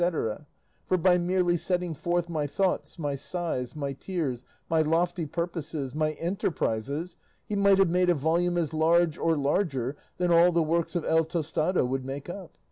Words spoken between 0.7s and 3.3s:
for by merely setting forth my thoughts, my